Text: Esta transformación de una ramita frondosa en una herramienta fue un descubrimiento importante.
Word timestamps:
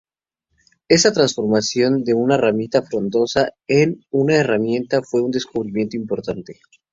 Esta 0.89 1.13
transformación 1.13 2.03
de 2.03 2.15
una 2.15 2.35
ramita 2.35 2.81
frondosa 2.81 3.51
en 3.67 4.01
una 4.09 4.37
herramienta 4.37 5.03
fue 5.03 5.21
un 5.21 5.29
descubrimiento 5.29 5.95
importante. 5.95 6.59